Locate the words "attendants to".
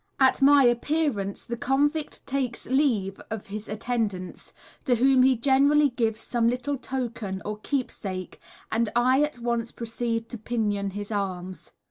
3.69-4.95